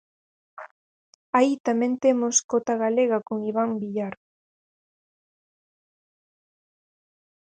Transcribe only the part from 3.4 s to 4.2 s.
Iván Villar.